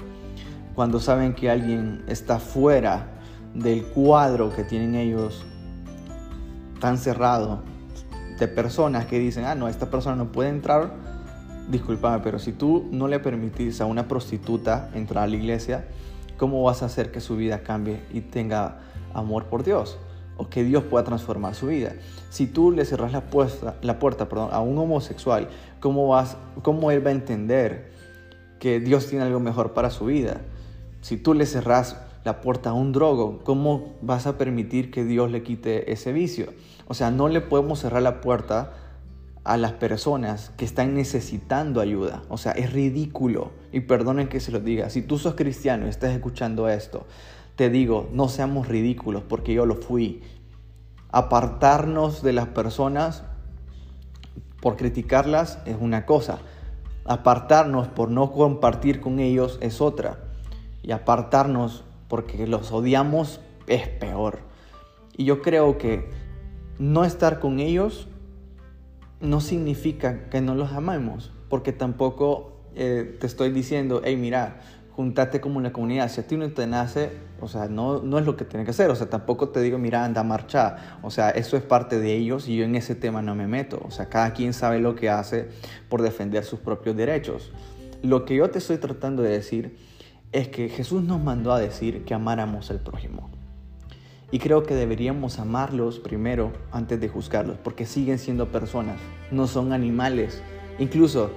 cuando 0.77 1.01
saben 1.01 1.35
que 1.35 1.51
alguien 1.51 2.05
está 2.07 2.39
fuera 2.39 3.19
del 3.55 3.83
cuadro 3.87 4.55
que 4.55 4.63
tienen 4.63 4.95
ellos 4.95 5.45
tan 6.81 6.99
cerrado 6.99 7.63
de 8.39 8.49
personas 8.49 9.07
que 9.07 9.19
dicen, 9.19 9.45
ah, 9.45 9.55
no, 9.55 9.69
esta 9.69 9.91
persona 9.91 10.17
no 10.17 10.33
puede 10.33 10.49
entrar, 10.49 10.93
discúlpame, 11.69 12.21
pero 12.25 12.39
si 12.39 12.53
tú 12.53 12.89
no 12.91 13.07
le 13.07 13.21
permitís 13.21 13.81
a 13.81 13.87
una 13.87 14.09
prostituta 14.09 14.91
entrar 14.95 15.25
a 15.25 15.27
la 15.27 15.37
iglesia, 15.37 15.87
¿cómo 16.39 16.63
vas 16.63 16.83
a 16.83 16.87
hacer 16.87 17.13
que 17.13 17.21
su 17.21 17.37
vida 17.37 17.63
cambie 17.63 18.01
y 18.13 18.23
tenga 18.23 18.79
amor 19.15 19.45
por 19.45 19.63
Dios? 19.63 19.99
O 20.37 20.49
que 20.49 20.65
Dios 20.65 20.85
pueda 20.85 21.05
transformar 21.05 21.55
su 21.55 21.67
vida. 21.67 21.93
Si 22.31 22.47
tú 22.47 22.73
le 22.73 22.85
cerras 22.87 23.13
la 23.13 23.27
puerta, 23.27 23.77
la 23.83 23.99
puerta 23.99 24.29
perdón, 24.29 24.49
a 24.53 24.61
un 24.61 24.79
homosexual, 24.79 25.49
¿cómo, 25.81 26.09
vas, 26.09 26.39
¿cómo 26.63 26.91
él 26.91 27.05
va 27.05 27.11
a 27.11 27.13
entender 27.13 27.91
que 28.61 28.79
Dios 28.79 29.07
tiene 29.09 29.25
algo 29.25 29.41
mejor 29.41 29.73
para 29.73 29.91
su 29.91 30.05
vida. 30.05 30.43
Si 31.01 31.17
tú 31.17 31.35
le 31.35 31.47
cerrás 31.47 31.97
la 32.25 32.41
puerta 32.41 32.71
a 32.71 32.73
un 32.75 32.93
drogo, 32.93 33.41
¿cómo 33.45 33.95
vas 34.03 34.27
a 34.27 34.37
permitir 34.37 34.91
que 34.91 35.05
Dios 35.05 35.31
le 35.31 35.43
quite 35.43 35.93
ese 35.93 36.13
vicio? 36.13 36.53
O 36.87 36.95
sea, 36.95 37.11
no 37.11 37.29
le 37.29 37.41
podemos 37.41 37.81
cerrar 37.81 38.03
la 38.03 38.21
puerta 38.21 38.73
a 39.45 39.57
las 39.57 39.73
personas 39.73 40.53
que 40.57 40.65
están 40.65 40.95
necesitando 40.95 41.81
ayuda. 41.81 42.23
O 42.29 42.37
sea, 42.37 42.53
es 42.53 42.73
ridículo. 42.73 43.53
Y 43.73 43.81
perdonen 43.81 44.29
que 44.29 44.41
se 44.41 44.53
lo 44.53 44.61
diga. 44.61 44.91
Si 44.91 45.03
tú 45.03 45.19
sos 45.19 45.35
cristiano 45.35 45.87
y 45.87 45.89
estás 45.89 46.13
escuchando 46.13 46.69
esto, 46.69 47.07
te 47.57 47.71
digo, 47.71 48.09
no 48.13 48.29
seamos 48.29 48.69
ridículos 48.69 49.23
porque 49.29 49.55
yo 49.55 49.67
lo 49.67 49.77
fui. 49.77 50.23
Apartarnos 51.11 52.23
de 52.23 52.33
las 52.33 52.49
personas 52.49 53.23
por 54.61 54.77
criticarlas 54.77 55.59
es 55.65 55.77
una 55.81 56.05
cosa. 56.07 56.39
Apartarnos 57.05 57.89
por 57.89 58.11
no 58.11 58.33
compartir 58.33 59.01
con 59.01 59.21
ellos 59.21 59.59
es 59.63 59.81
otra. 59.81 60.19
Y 60.83 60.93
apartarnos 60.93 61.85
porque 62.11 62.47
los 62.47 62.73
odiamos 62.73 63.41
es 63.69 63.89
peor. 63.89 64.41
Y 65.17 65.25
yo 65.25 65.41
creo 65.41 65.79
que 65.79 66.11
no 66.79 67.05
estar 67.05 67.39
con 67.41 67.61
ellos 67.61 68.09
no 69.21 69.41
significa 69.41 70.29
que 70.29 70.41
no 70.41 70.55
los 70.55 70.73
amemos, 70.73 71.31
porque 71.49 71.73
tampoco 71.73 72.65
eh, 72.75 73.17
te 73.21 73.27
estoy 73.27 73.53
diciendo, 73.53 74.03
hey, 74.05 74.17
mira, 74.17 74.61
juntate 74.91 75.41
como 75.41 75.59
una 75.59 75.73
comunidad. 75.73 76.11
Si 76.11 76.21
a 76.21 76.27
ti 76.27 76.37
no 76.37 76.51
te 76.51 76.67
nace, 76.67 77.13
o 77.41 77.47
sea, 77.47 77.69
no, 77.69 78.03
no 78.03 78.19
es 78.19 78.27
lo 78.27 78.37
que 78.37 78.45
tiene 78.45 78.65
que 78.65 78.73
hacer. 78.73 78.91
O 78.91 78.97
sea, 78.97 79.09
tampoco 79.09 79.51
te 79.51 79.61
digo, 79.61 79.79
mira, 79.79 80.05
anda 80.05 80.23
a 80.23 80.25
marchar. 80.25 80.99
O 81.03 81.11
sea, 81.11 81.31
eso 81.31 81.57
es 81.57 81.63
parte 81.63 82.01
de 82.01 82.17
ellos 82.17 82.49
y 82.49 82.57
yo 82.57 82.65
en 82.65 82.75
ese 82.75 82.97
tema 82.97 83.23
no 83.23 83.37
me 83.37 83.47
meto. 83.47 83.81
O 83.85 83.93
sea, 83.93 84.09
cada 84.09 84.33
quien 84.33 84.53
sabe 84.53 84.81
lo 84.81 84.97
que 84.97 85.11
hace 85.11 85.49
por 85.89 86.03
defender 86.03 86.45
sus 86.45 86.59
propios 86.59 86.97
derechos. 86.97 87.53
Lo 88.03 88.25
que 88.25 88.35
yo 88.35 88.51
te 88.51 88.59
estoy 88.59 88.79
tratando 88.79 89.23
de 89.23 89.31
decir 89.31 89.90
es 90.33 90.49
que 90.49 90.69
Jesús 90.69 91.03
nos 91.03 91.21
mandó 91.23 91.53
a 91.53 91.59
decir 91.59 92.05
que 92.05 92.15
amáramos 92.15 92.71
al 92.71 92.81
prójimo. 92.81 93.31
Y 94.31 94.39
creo 94.39 94.63
que 94.63 94.75
deberíamos 94.75 95.41
amarlos 95.41 95.99
primero 95.99 96.53
antes 96.71 97.01
de 97.01 97.09
juzgarlos, 97.09 97.57
porque 97.59 97.85
siguen 97.85 98.19
siendo 98.19 98.53
personas, 98.53 99.01
no 99.33 99.49
son 99.49 99.73
animales. 99.73 100.41
Incluso 100.79 101.31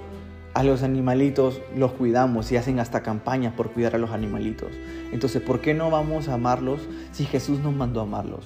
a 0.53 0.63
los 0.63 0.83
animalitos 0.83 1.59
los 1.75 1.93
cuidamos 1.93 2.51
y 2.51 2.57
hacen 2.57 2.79
hasta 2.79 3.01
campañas 3.01 3.53
por 3.53 3.71
cuidar 3.71 3.95
a 3.95 3.97
los 3.97 4.12
animalitos. 4.12 4.69
Entonces, 5.12 5.41
¿por 5.41 5.59
qué 5.59 5.73
no 5.73 5.89
vamos 5.89 6.27
a 6.27 6.35
amarlos 6.35 6.81
si 7.12 7.25
Jesús 7.25 7.59
nos 7.59 7.73
mandó 7.73 8.00
a 8.00 8.03
amarlos? 8.03 8.45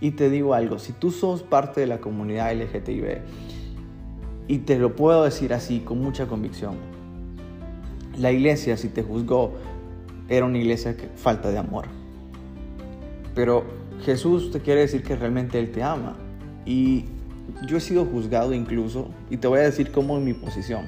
Y 0.00 0.12
te 0.12 0.28
digo 0.28 0.54
algo, 0.54 0.80
si 0.80 0.92
tú 0.92 1.12
sos 1.12 1.44
parte 1.44 1.80
de 1.80 1.86
la 1.86 2.00
comunidad 2.00 2.52
LGTB, 2.52 3.20
y 4.48 4.58
te 4.58 4.76
lo 4.78 4.96
puedo 4.96 5.22
decir 5.22 5.54
así 5.54 5.78
con 5.80 6.00
mucha 6.00 6.26
convicción, 6.26 6.74
la 8.18 8.32
iglesia 8.32 8.76
si 8.76 8.88
te 8.88 9.02
juzgó 9.02 9.52
era 10.28 10.46
una 10.46 10.58
iglesia 10.58 10.96
que 10.96 11.08
falta 11.16 11.50
de 11.50 11.58
amor. 11.58 11.86
Pero 13.34 13.64
Jesús 14.04 14.50
te 14.50 14.60
quiere 14.60 14.80
decir 14.80 15.02
que 15.02 15.16
realmente 15.16 15.58
Él 15.58 15.70
te 15.70 15.82
ama. 15.82 16.16
Y 16.64 17.06
yo 17.66 17.76
he 17.76 17.80
sido 17.80 18.04
juzgado 18.04 18.54
incluso, 18.54 19.08
y 19.30 19.36
te 19.36 19.48
voy 19.48 19.60
a 19.60 19.62
decir 19.62 19.90
cómo 19.92 20.16
en 20.16 20.24
mi 20.24 20.32
posición. 20.32 20.86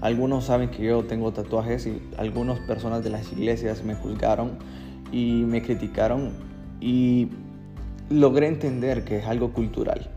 Algunos 0.00 0.46
saben 0.46 0.70
que 0.70 0.82
yo 0.84 1.04
tengo 1.04 1.32
tatuajes 1.32 1.86
y 1.86 2.02
algunas 2.16 2.58
personas 2.60 3.04
de 3.04 3.10
las 3.10 3.30
iglesias 3.32 3.84
me 3.84 3.94
juzgaron 3.94 4.58
y 5.12 5.44
me 5.46 5.62
criticaron 5.62 6.30
y 6.80 7.28
logré 8.10 8.48
entender 8.48 9.04
que 9.04 9.18
es 9.18 9.26
algo 9.26 9.52
cultural. 9.52 10.10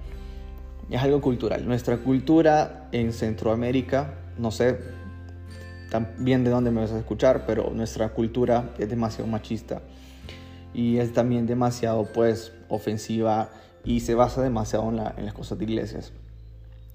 Es 0.89 1.01
algo 1.01 1.21
cultural. 1.21 1.67
Nuestra 1.67 1.97
cultura 1.97 2.89
en 2.91 3.13
Centroamérica, 3.13 4.15
no 4.39 4.49
sé 4.49 4.79
bien 6.17 6.43
de 6.43 6.49
dónde 6.49 6.71
me 6.71 6.81
vas 6.81 6.91
a 6.91 6.97
escuchar, 6.97 7.45
pero 7.45 7.71
nuestra 7.71 8.09
cultura 8.09 8.71
es 8.77 8.89
demasiado 8.89 9.27
machista 9.27 9.81
y 10.73 10.97
es 10.97 11.13
también 11.13 11.45
demasiado 11.45 12.05
pues 12.13 12.51
ofensiva 12.67 13.49
y 13.83 14.01
se 14.01 14.15
basa 14.15 14.41
demasiado 14.41 14.89
en, 14.89 15.25
las 15.25 15.33
cosas 15.33 15.57
de 15.57 15.63
iglesias. 15.65 16.11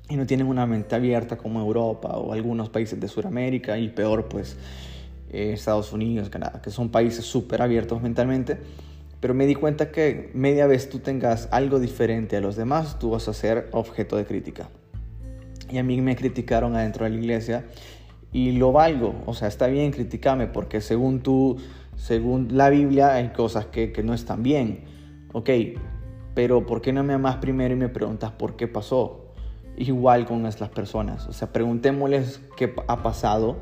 Y 0.08 0.16
no 0.16 0.26
tienen 0.26 0.48
una 0.48 0.66
mente 0.66 0.94
abierta 0.96 1.38
como 1.38 1.60
Europa 1.60 2.08
o 2.18 2.32
algunos 2.32 2.68
países 2.68 3.00
de 3.00 3.08
Sudamérica 3.08 3.78
y 3.78 3.88
peor 3.88 4.28
pues 4.28 4.56
eh, 5.30 5.52
Estados 5.54 5.92
Unidos, 5.92 6.28
Canadá, 6.28 6.60
que 6.60 6.70
son 6.70 6.90
países 6.90 7.24
súper 7.24 7.62
abiertos 7.62 8.02
mentalmente. 8.02 8.58
Pero 9.20 9.34
me 9.34 9.46
di 9.46 9.54
cuenta 9.54 9.90
que 9.92 10.30
media 10.34 10.66
vez 10.66 10.88
tú 10.90 10.98
tengas 10.98 11.48
algo 11.52 11.78
diferente 11.78 12.36
a 12.36 12.40
los 12.40 12.56
demás, 12.56 12.98
tú 12.98 13.10
vas 13.10 13.28
a 13.28 13.34
ser 13.34 13.68
objeto 13.72 14.16
de 14.16 14.24
crítica. 14.24 14.68
Y 15.70 15.78
a 15.78 15.84
mí 15.84 16.00
me 16.00 16.16
criticaron 16.16 16.74
adentro 16.74 17.04
de 17.04 17.10
la 17.10 17.16
iglesia 17.16 17.64
y 18.32 18.52
lo 18.52 18.72
valgo. 18.72 19.14
O 19.26 19.34
sea, 19.34 19.48
está 19.48 19.66
bien 19.66 19.90
criticarme 19.92 20.46
porque 20.46 20.80
según 20.80 21.20
tú 21.20 21.58
según 22.00 22.56
la 22.56 22.70
Biblia 22.70 23.12
hay 23.12 23.28
cosas 23.28 23.66
que, 23.66 23.92
no 24.02 24.14
están 24.14 24.42
bien. 24.42 24.84
Ok, 25.32 25.50
pero 26.34 26.64
¿por 26.64 26.80
qué 26.80 26.92
no 26.92 27.04
me 27.04 27.12
amas 27.12 27.36
primero 27.36 27.74
y 27.74 27.76
me 27.76 27.88
preguntas 27.88 28.32
por 28.32 28.56
qué 28.56 28.68
pasó? 28.68 29.26
Igual 29.76 30.26
con 30.26 30.40
nuestras 30.40 30.70
personas. 30.70 31.26
O 31.26 31.32
sea, 31.32 31.52
preguntémosles 31.52 32.40
qué 32.56 32.74
ha 32.88 33.02
pasado 33.02 33.58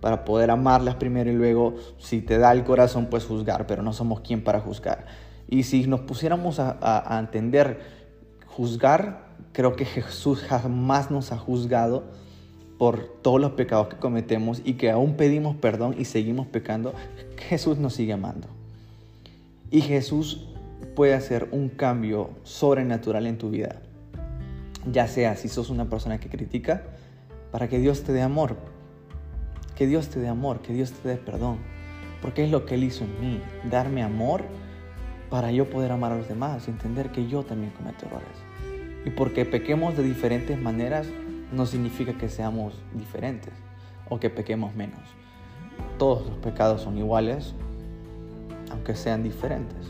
para 0.00 0.24
poder 0.24 0.50
amarlas 0.50 0.94
primero 0.94 1.30
y 1.30 1.34
luego, 1.34 1.74
si 1.98 2.22
te 2.22 2.38
da 2.38 2.52
el 2.52 2.64
corazón, 2.64 3.08
pues 3.10 3.26
juzgar, 3.26 3.66
pero 3.66 3.82
no 3.82 3.92
somos 3.92 4.20
quien 4.20 4.44
para 4.44 4.60
juzgar. 4.60 5.06
Y 5.48 5.64
si 5.64 5.86
nos 5.86 6.00
pusiéramos 6.00 6.60
a 6.60 7.18
entender 7.18 7.80
juzgar, 8.46 9.26
creo 9.52 9.74
que 9.74 9.84
Jesús 9.84 10.42
jamás 10.42 11.10
nos 11.10 11.32
ha 11.32 11.38
juzgado 11.38 12.04
por 12.80 13.04
todos 13.20 13.38
los 13.38 13.50
pecados 13.50 13.88
que 13.88 13.96
cometemos 13.96 14.62
y 14.64 14.72
que 14.78 14.90
aún 14.90 15.12
pedimos 15.12 15.54
perdón 15.54 15.96
y 15.98 16.06
seguimos 16.06 16.46
pecando, 16.46 16.94
Jesús 17.36 17.76
nos 17.76 17.92
sigue 17.92 18.14
amando. 18.14 18.48
Y 19.70 19.82
Jesús 19.82 20.46
puede 20.96 21.12
hacer 21.12 21.48
un 21.52 21.68
cambio 21.68 22.30
sobrenatural 22.42 23.26
en 23.26 23.36
tu 23.36 23.50
vida. 23.50 23.82
Ya 24.90 25.08
sea 25.08 25.36
si 25.36 25.48
sos 25.50 25.68
una 25.68 25.90
persona 25.90 26.20
que 26.20 26.30
critica, 26.30 26.84
para 27.50 27.68
que 27.68 27.78
Dios 27.78 28.02
te 28.02 28.14
dé 28.14 28.22
amor. 28.22 28.56
Que 29.76 29.86
Dios 29.86 30.08
te 30.08 30.18
dé 30.18 30.28
amor, 30.28 30.62
que 30.62 30.72
Dios 30.72 30.90
te 30.92 31.06
dé 31.06 31.16
perdón. 31.16 31.58
Porque 32.22 32.44
es 32.44 32.50
lo 32.50 32.64
que 32.64 32.76
Él 32.76 32.84
hizo 32.84 33.04
en 33.04 33.20
mí, 33.20 33.42
darme 33.70 34.02
amor 34.02 34.44
para 35.28 35.52
yo 35.52 35.68
poder 35.68 35.92
amar 35.92 36.12
a 36.12 36.16
los 36.16 36.28
demás 36.28 36.66
y 36.66 36.70
entender 36.70 37.10
que 37.10 37.28
yo 37.28 37.42
también 37.42 37.72
cometo 37.72 38.06
errores. 38.06 38.38
Y 39.04 39.10
porque 39.10 39.44
pequemos 39.44 39.98
de 39.98 40.02
diferentes 40.02 40.58
maneras, 40.58 41.06
no 41.52 41.66
significa 41.66 42.14
que 42.14 42.28
seamos 42.28 42.74
diferentes 42.94 43.52
o 44.08 44.18
que 44.20 44.30
pequemos 44.30 44.74
menos. 44.74 45.00
Todos 45.98 46.26
los 46.26 46.36
pecados 46.38 46.82
son 46.82 46.98
iguales, 46.98 47.54
aunque 48.70 48.94
sean 48.94 49.22
diferentes. 49.22 49.88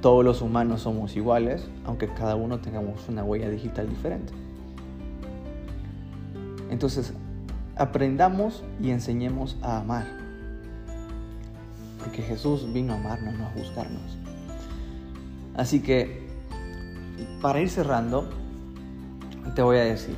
Todos 0.00 0.24
los 0.24 0.42
humanos 0.42 0.82
somos 0.82 1.16
iguales, 1.16 1.68
aunque 1.84 2.08
cada 2.08 2.36
uno 2.36 2.60
tengamos 2.60 3.08
una 3.08 3.24
huella 3.24 3.48
digital 3.50 3.88
diferente. 3.88 4.32
Entonces, 6.70 7.12
aprendamos 7.76 8.62
y 8.80 8.90
enseñemos 8.90 9.56
a 9.62 9.78
amar. 9.78 10.06
Porque 11.98 12.22
Jesús 12.22 12.72
vino 12.72 12.92
a 12.92 12.96
amarnos, 12.96 13.34
no 13.34 13.46
a 13.46 13.50
juzgarnos. 13.50 14.18
Así 15.56 15.80
que, 15.80 16.26
para 17.40 17.60
ir 17.60 17.70
cerrando, 17.70 18.28
te 19.54 19.62
voy 19.62 19.78
a 19.78 19.84
decir, 19.84 20.14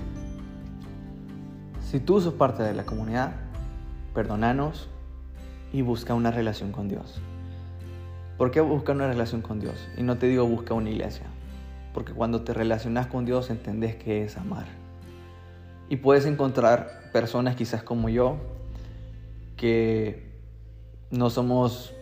si 1.90 2.00
tú 2.00 2.20
sos 2.20 2.34
parte 2.34 2.62
de 2.62 2.74
la 2.74 2.84
comunidad, 2.84 3.32
perdonanos 4.14 4.88
y 5.72 5.80
busca 5.80 6.12
una 6.12 6.30
relación 6.30 6.70
con 6.70 6.86
Dios. 6.86 7.18
¿Por 8.36 8.50
qué 8.50 8.60
busca 8.60 8.92
una 8.92 9.08
relación 9.08 9.40
con 9.40 9.58
Dios? 9.58 9.88
Y 9.96 10.02
no 10.02 10.18
te 10.18 10.26
digo 10.26 10.46
busca 10.46 10.74
una 10.74 10.90
iglesia. 10.90 11.24
Porque 11.94 12.12
cuando 12.12 12.42
te 12.42 12.52
relacionas 12.52 13.06
con 13.06 13.24
Dios 13.24 13.48
entendés 13.48 13.96
que 13.96 14.22
es 14.22 14.36
amar. 14.36 14.66
Y 15.88 15.96
puedes 15.96 16.26
encontrar 16.26 17.10
personas 17.10 17.56
quizás 17.56 17.82
como 17.82 18.10
yo, 18.10 18.36
que 19.56 20.30
no 21.10 21.30
somos, 21.30 21.94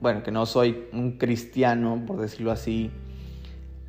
bueno, 0.00 0.22
que 0.22 0.30
no 0.30 0.46
soy 0.46 0.86
un 0.92 1.18
cristiano, 1.18 2.04
por 2.06 2.20
decirlo 2.20 2.52
así, 2.52 2.92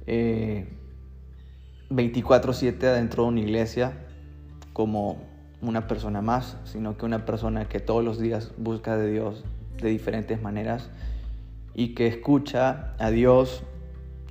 24/7 0.08 2.88
eh, 2.88 2.96
dentro 2.96 3.24
de 3.24 3.30
una 3.30 3.42
iglesia, 3.42 4.09
como 4.80 5.18
una 5.62 5.88
persona 5.88 6.22
más, 6.22 6.56
sino 6.64 6.96
que 6.96 7.04
una 7.04 7.26
persona 7.26 7.68
que 7.68 7.82
todos 7.82 8.02
los 8.02 8.18
días 8.18 8.54
busca 8.56 8.96
de 8.96 9.12
Dios 9.12 9.44
de 9.82 9.90
diferentes 9.90 10.42
maneras 10.42 10.90
y 11.74 11.96
que 11.96 12.08
escucha 12.08 12.94
a 12.98 13.12
Dios 13.12 13.64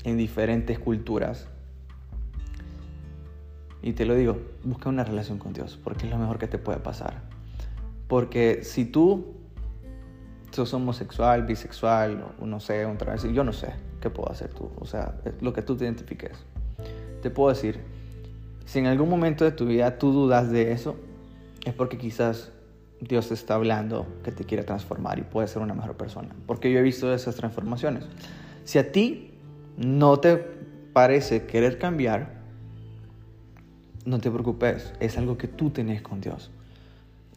en 0.05 0.17
diferentes 0.17 0.79
culturas. 0.79 1.49
Y 3.83 3.93
te 3.93 4.07
lo 4.07 4.15
digo, 4.15 4.39
busca 4.65 4.89
una 4.89 5.05
relación 5.05 5.37
con 5.37 5.53
Dios, 5.53 5.79
porque 5.85 6.07
es 6.07 6.11
lo 6.11 6.17
mejor 6.17 6.39
que 6.39 6.49
te 6.49 6.57
puede 6.57 6.79
pasar. 6.79 7.21
Porque 8.07 8.61
si 8.63 8.87
tú 8.87 9.35
sos 10.51 10.73
homosexual, 10.73 11.43
bisexual, 11.43 12.25
o 12.41 12.47
no 12.47 12.59
sé, 12.59 12.87
un 12.87 12.97
travesti, 12.97 13.35
yo 13.35 13.45
no 13.45 13.53
sé 13.53 13.75
qué 14.01 14.09
puedo 14.09 14.33
hacer 14.33 14.49
tú. 14.55 14.71
O 14.81 14.87
sea, 14.87 15.21
lo 15.43 15.53
que 15.53 15.61
tú 15.61 15.77
te 15.77 15.85
identifiques. 15.85 16.39
Te 17.21 17.29
puedo 17.29 17.51
decir, 17.51 17.98
si 18.69 18.81
en 18.81 18.87
algún 18.87 19.09
momento 19.09 19.47
de 19.47 19.53
tu 19.53 19.65
vida 19.65 19.97
tú 19.97 20.13
dudas 20.13 20.51
de 20.51 20.73
eso, 20.73 20.95
es 21.65 21.73
porque 21.73 21.97
quizás 21.97 22.53
Dios 23.01 23.29
te 23.29 23.33
está 23.33 23.55
hablando 23.55 24.07
que 24.23 24.31
te 24.31 24.45
quiere 24.45 24.63
transformar 24.63 25.19
y 25.19 25.23
puedes 25.23 25.51
ser 25.51 25.63
una 25.63 25.73
mejor 25.73 25.97
persona. 25.97 26.37
Porque 26.47 26.71
yo 26.71 26.79
he 26.79 26.83
visto 26.83 27.13
esas 27.15 27.35
transformaciones. 27.35 28.05
Si 28.65 28.79
a 28.79 28.93
ti 28.93 29.31
no 29.79 30.21
te 30.21 30.37
parece 30.93 31.47
querer 31.47 31.79
cambiar, 31.79 32.43
no 34.05 34.21
te 34.21 34.31
preocupes, 34.31 34.93
es 35.01 35.17
algo 35.17 35.39
que 35.39 35.49
tú 35.49 35.71
tenés 35.71 36.03
con 36.03 36.21
Dios. 36.21 36.51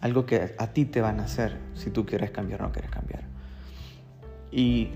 Algo 0.01 0.25
que 0.25 0.53
a 0.57 0.67
ti 0.67 0.83
te 0.83 0.99
van 0.99 1.21
a 1.21 1.23
hacer 1.23 1.57
si 1.75 1.91
tú 1.91 2.05
quieres 2.05 2.31
cambiar 2.31 2.61
o 2.61 2.65
no 2.65 2.71
quieres 2.73 2.91
cambiar. 2.91 3.23
Y 4.51 4.89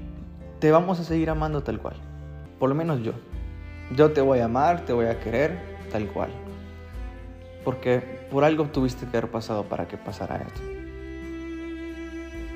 te 0.59 0.69
vamos 0.69 0.99
a 0.99 1.05
seguir 1.05 1.29
amando 1.29 1.63
tal 1.63 1.79
cual. 1.79 1.95
Por 2.59 2.67
lo 2.67 2.75
menos 2.75 3.01
yo. 3.03 3.13
Yo 3.95 4.11
te 4.11 4.19
voy 4.19 4.39
a 4.39 4.45
amar, 4.45 4.83
te 4.83 4.91
voy 4.91 5.05
a 5.05 5.17
querer 5.21 5.74
tal 5.91 6.07
cual. 6.07 6.29
Porque 7.63 8.27
por 8.29 8.43
algo 8.43 8.65
tuviste 8.65 9.07
que 9.07 9.17
haber 9.17 9.31
pasado 9.31 9.63
para 9.63 9.87
que 9.87 9.97
pasara 9.97 10.37
esto. 10.37 10.61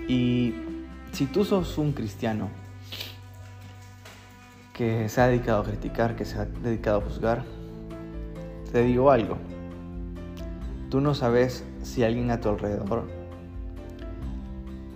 Y 0.08 0.54
si 1.12 1.26
tú 1.26 1.46
sos 1.46 1.78
un 1.78 1.92
cristiano 1.92 2.50
que 4.74 5.10
se 5.10 5.22
ha 5.22 5.28
dedicado 5.28 5.62
a 5.62 5.66
criticar, 5.66 6.16
que 6.16 6.26
se 6.26 6.40
ha 6.40 6.46
dedicado 6.46 7.00
a 7.00 7.02
juzgar, 7.02 7.44
te 8.72 8.84
digo 8.84 9.12
algo. 9.12 9.38
Tú 10.90 11.02
no 11.02 11.14
sabes 11.14 11.64
si 11.84 12.04
alguien 12.04 12.32
a 12.32 12.40
tu 12.40 12.50
alrededor 12.50 13.04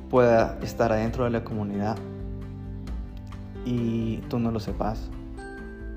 pueda 0.10 0.58
estar 0.62 0.92
adentro 0.92 1.24
de 1.24 1.32
la 1.32 1.44
comunidad 1.44 1.98
y 3.66 4.18
tú 4.30 4.40
no 4.40 4.52
lo 4.52 4.60
sepas 4.60 5.10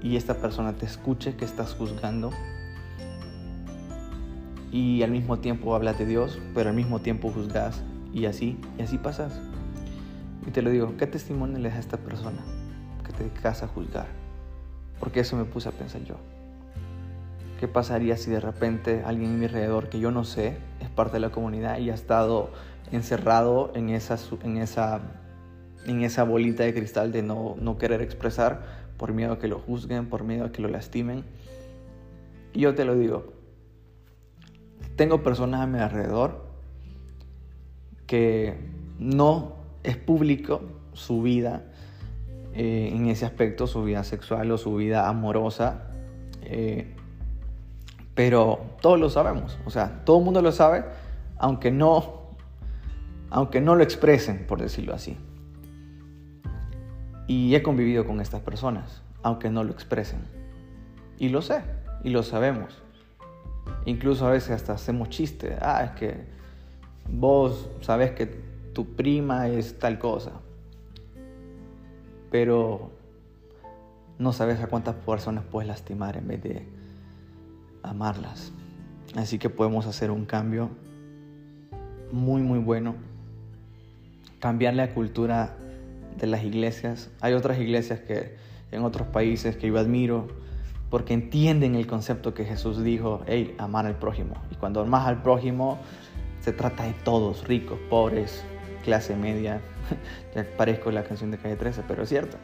y 0.07 0.17
esta 0.17 0.35
persona 0.35 0.75
te 0.75 0.87
escuche 0.87 1.35
que 1.35 1.45
estás 1.45 1.75
juzgando 1.75 2.31
y 4.71 5.03
al 5.03 5.11
mismo 5.11 5.41
tiempo 5.41 5.75
hablas 5.75 5.99
de 5.99 6.07
Dios, 6.07 6.39
pero 6.55 6.71
al 6.71 6.77
mismo 6.77 7.01
tiempo 7.01 7.33
juzgas 7.33 7.83
y 8.13 8.27
así, 8.27 8.61
y 8.79 8.83
así 8.83 8.99
pasas. 8.99 9.41
Y 10.47 10.53
te 10.53 10.63
lo 10.63 10.71
digo, 10.71 10.97
¿qué 10.97 11.09
testimonio 11.09 11.59
le 11.59 11.71
das 11.71 11.79
a 11.79 11.81
esta 11.81 11.97
persona 11.97 12.39
que 13.05 13.13
te 13.13 13.25
dedicas 13.25 13.65
a 13.65 13.67
juzgar? 13.67 14.07
Porque 15.01 15.21
eso 15.21 15.37
me 15.37 15.45
puse 15.45 15.71
a 15.71 15.73
pensar 15.73 16.05
yo. 16.05 16.15
¿Qué 17.59 17.67
pasaría 17.67 18.17
si 18.17 18.31
de 18.31 18.39
repente 18.39 19.03
alguien 19.05 19.31
en 19.31 19.41
mi 19.41 19.47
alrededor 19.47 19.89
que 19.89 19.99
yo 19.99 20.13
no 20.13 20.23
sé 20.23 20.57
es 20.81 20.89
parte 20.89 21.15
de 21.15 21.21
la 21.21 21.31
comunidad 21.31 21.79
y 21.79 21.91
ha 21.91 21.95
estado 21.95 22.51
encerrado 22.93 23.73
en 23.75 23.89
esa, 23.89 24.19
en 24.45 24.59
esa, 24.59 25.01
en 25.85 26.03
esa 26.03 26.23
bolita 26.23 26.63
de 26.63 26.75
cristal 26.75 27.11
de 27.11 27.23
no, 27.23 27.57
no 27.59 27.77
querer 27.77 28.03
expresar 28.03 28.86
por 28.97 29.13
miedo 29.13 29.33
a 29.33 29.39
que 29.39 29.49
lo 29.49 29.59
juzguen, 29.59 30.09
por 30.09 30.25
miedo 30.25 30.45
a 30.45 30.53
que 30.53 30.63
lo 30.63 30.69
lastimen? 30.69 31.25
Y 32.53 32.61
yo 32.61 32.75
te 32.75 32.85
lo 32.85 32.95
digo, 32.95 33.33
tengo 34.97 35.23
personas 35.23 35.61
a 35.61 35.67
mi 35.67 35.79
alrededor 35.79 36.47
que 38.07 38.57
no 38.99 39.57
es 39.83 39.97
público 39.97 40.63
su 40.93 41.23
vida 41.23 41.65
eh, 42.55 42.91
en 42.93 43.07
ese 43.09 43.27
aspecto, 43.27 43.67
su 43.67 43.85
vida 43.85 44.03
sexual 44.05 44.51
o 44.51 44.59
su 44.59 44.75
vida 44.77 45.09
amorosa. 45.09 45.91
Eh, 46.43 46.95
pero 48.15 48.61
todos 48.81 48.99
lo 48.99 49.11
sabemos, 49.11 49.59
o 49.67 49.71
sea, 49.71 50.03
todo 50.07 50.19
el 50.19 50.25
mundo 50.25 50.41
lo 50.41 50.51
sabe, 50.51 50.85
aunque 51.37 51.71
no, 51.71 52.31
aunque 53.29 53.61
no 53.61 53.75
lo 53.77 53.83
expresen, 53.83 54.47
por 54.47 54.59
decirlo 54.59 54.95
así. 54.95 55.19
Y 57.27 57.55
he 57.55 57.63
convivido 57.63 58.07
con 58.07 58.21
estas 58.21 58.41
personas, 58.41 59.03
aunque 59.23 59.51
no 59.51 59.65
lo 59.65 59.73
expresen. 59.73 60.21
Y 61.19 61.29
lo 61.29 61.43
sé, 61.43 61.63
y 62.05 62.11
lo 62.11 62.23
sabemos. 62.23 62.83
Incluso 63.85 64.27
a 64.27 64.31
veces 64.31 64.51
hasta 64.51 64.75
hacemos 64.75 65.09
chistes. 65.11 65.59
Ah, 65.61 65.85
es 65.85 65.91
que 65.93 66.25
vos 67.09 67.69
sabes 67.81 68.13
que 68.13 68.27
tu 68.73 68.95
prima 68.95 69.49
es 69.49 69.79
tal 69.79 69.99
cosa. 69.99 70.33
Pero 72.31 72.91
no 74.19 74.33
sabes 74.33 74.61
a 74.61 74.69
cuántas 74.69 74.95
personas 74.95 75.45
puedes 75.45 75.69
lastimar 75.69 76.17
en 76.17 76.29
vez 76.29 76.43
de 76.43 76.69
amarlas. 77.83 78.53
Así 79.15 79.39
que 79.39 79.51
podemos 79.51 79.87
hacer 79.87 80.11
un 80.11 80.27
cambio 80.27 80.71
muy, 82.13 82.43
muy 82.43 82.59
bueno. 82.59 82.95
Cambiar 84.41 84.75
la 84.75 84.93
cultura 84.93 85.57
de 86.19 86.27
las 86.27 86.45
iglesias. 86.45 87.11
Hay 87.21 87.35
otras 87.35 87.59
iglesias 87.59 88.01
que 88.01 88.37
en 88.73 88.85
otros 88.85 89.09
países 89.09 89.57
que 89.57 89.69
yo 89.69 89.79
admiro 89.79 90.29
porque 90.91 91.15
entienden 91.15 91.75
el 91.75 91.87
concepto 91.87 92.35
que 92.35 92.45
Jesús 92.45 92.83
dijo, 92.83 93.23
hey, 93.27 93.55
amar 93.59 93.87
al 93.87 93.97
prójimo. 93.97 94.35
Y 94.51 94.55
cuando 94.55 94.81
amas 94.81 95.07
al 95.07 95.23
prójimo, 95.23 95.79
se 96.41 96.53
trata 96.53 96.85
de 96.85 96.93
todos, 96.93 97.47
ricos, 97.47 97.79
pobres, 97.91 98.45
clase 98.85 99.17
media. 99.17 99.61
ya 100.35 100.47
parezco 100.57 100.91
la 100.91 101.03
canción 101.03 101.31
de 101.31 101.39
Calle 101.39 101.57
13, 101.57 101.83
pero 101.89 102.05
es 102.05 102.09
cierto. 102.09 102.37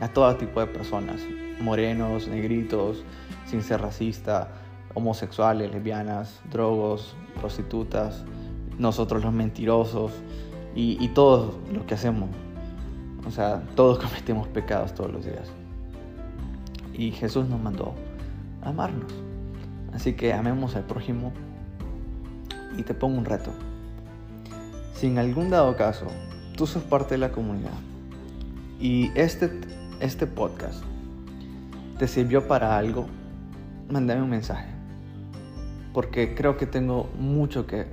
A 0.00 0.08
todo 0.08 0.34
tipo 0.36 0.60
de 0.60 0.66
personas, 0.66 1.22
morenos, 1.60 2.28
negritos, 2.28 3.02
sin 3.46 3.62
ser 3.62 3.80
racista, 3.80 4.48
homosexuales, 4.92 5.70
lesbianas, 5.70 6.42
drogos, 6.50 7.16
prostitutas, 7.40 8.24
nosotros 8.76 9.24
los 9.24 9.32
mentirosos 9.32 10.12
y, 10.74 10.98
y 11.02 11.08
todos 11.08 11.54
los 11.72 11.84
que 11.84 11.94
hacemos. 11.94 12.28
O 13.26 13.30
sea, 13.30 13.62
todos 13.74 13.98
cometemos 14.04 14.48
pecados 14.48 14.94
todos 14.94 15.12
los 15.12 15.24
días. 15.24 15.50
Y 16.92 17.10
Jesús 17.10 17.48
nos 17.48 17.60
mandó 17.60 17.94
amarnos. 18.62 19.12
Así 19.92 20.14
que 20.14 20.32
amemos 20.32 20.74
al 20.76 20.84
prójimo 20.84 21.32
y 22.76 22.82
te 22.82 22.94
pongo 22.94 23.18
un 23.18 23.24
reto. 23.24 23.52
Si 24.94 25.06
en 25.06 25.18
algún 25.18 25.50
dado 25.50 25.76
caso 25.76 26.06
tú 26.56 26.66
sos 26.66 26.82
parte 26.82 27.14
de 27.14 27.18
la 27.18 27.32
comunidad 27.32 27.72
y 28.80 29.10
este, 29.14 29.60
este 30.00 30.26
podcast 30.26 30.82
te 31.98 32.08
sirvió 32.08 32.46
para 32.48 32.76
algo, 32.76 33.06
mándame 33.88 34.22
un 34.22 34.30
mensaje. 34.30 34.68
Porque 35.92 36.34
creo 36.34 36.56
que 36.56 36.66
tengo 36.66 37.08
mucho 37.18 37.66
que 37.66 37.86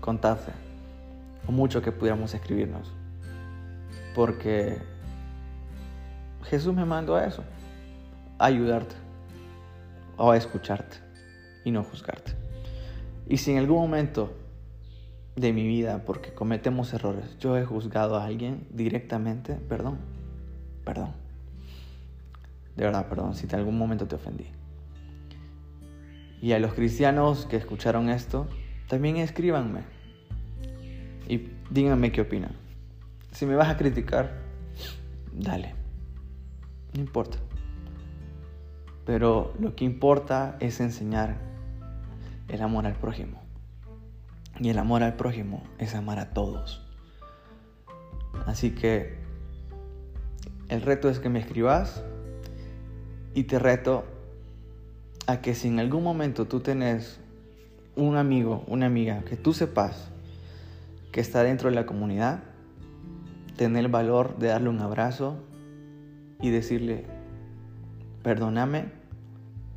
contarte 0.00 0.52
o 1.46 1.52
mucho 1.52 1.82
que 1.82 1.92
pudiéramos 1.92 2.32
escribirnos. 2.32 2.92
Porque 4.14 4.78
Jesús 6.44 6.74
me 6.74 6.84
mandó 6.84 7.16
a 7.16 7.24
eso 7.24 7.44
a 8.38 8.46
ayudarte 8.46 8.94
o 10.16 10.30
a 10.30 10.36
escucharte 10.36 10.96
y 11.64 11.70
no 11.70 11.84
juzgarte. 11.84 12.32
Y 13.28 13.38
si 13.38 13.52
en 13.52 13.58
algún 13.58 13.78
momento 13.78 14.32
de 15.36 15.52
mi 15.52 15.66
vida, 15.66 16.02
porque 16.04 16.34
cometemos 16.34 16.92
errores, 16.92 17.38
yo 17.38 17.56
he 17.56 17.64
juzgado 17.64 18.16
a 18.16 18.24
alguien 18.24 18.66
directamente, 18.70 19.54
perdón, 19.54 19.98
perdón. 20.84 21.12
De 22.76 22.84
verdad, 22.84 23.08
perdón, 23.08 23.34
si 23.34 23.46
en 23.46 23.54
algún 23.54 23.78
momento 23.78 24.06
te 24.06 24.16
ofendí. 24.16 24.46
Y 26.40 26.52
a 26.52 26.58
los 26.58 26.74
cristianos 26.74 27.46
que 27.46 27.56
escucharon 27.56 28.10
esto, 28.10 28.48
también 28.88 29.16
escríbanme 29.16 29.82
y 31.28 31.48
díganme 31.70 32.10
qué 32.12 32.22
opinan. 32.22 32.61
Si 33.32 33.46
me 33.46 33.56
vas 33.56 33.68
a 33.68 33.76
criticar, 33.76 34.42
dale, 35.32 35.74
no 36.94 37.00
importa. 37.00 37.38
Pero 39.04 39.54
lo 39.58 39.74
que 39.74 39.84
importa 39.84 40.56
es 40.60 40.80
enseñar 40.80 41.36
el 42.48 42.62
amor 42.62 42.86
al 42.86 42.94
prójimo. 42.94 43.40
Y 44.60 44.68
el 44.68 44.78
amor 44.78 45.02
al 45.02 45.14
prójimo 45.14 45.62
es 45.78 45.94
amar 45.94 46.18
a 46.18 46.30
todos. 46.30 46.86
Así 48.46 48.70
que 48.70 49.16
el 50.68 50.82
reto 50.82 51.08
es 51.08 51.18
que 51.18 51.28
me 51.28 51.40
escribas 51.40 52.04
y 53.34 53.44
te 53.44 53.58
reto 53.58 54.04
a 55.26 55.40
que 55.40 55.54
si 55.54 55.68
en 55.68 55.80
algún 55.80 56.04
momento 56.04 56.46
tú 56.46 56.60
tenés 56.60 57.18
un 57.96 58.16
amigo, 58.16 58.64
una 58.66 58.86
amiga 58.86 59.22
que 59.24 59.36
tú 59.36 59.52
sepas 59.52 60.10
que 61.10 61.20
está 61.20 61.42
dentro 61.42 61.68
de 61.68 61.74
la 61.74 61.86
comunidad, 61.86 62.51
tener 63.62 63.84
el 63.84 63.90
valor 63.90 64.38
de 64.38 64.48
darle 64.48 64.70
un 64.70 64.80
abrazo 64.80 65.36
y 66.40 66.50
decirle, 66.50 67.06
Perdóname 68.24 68.86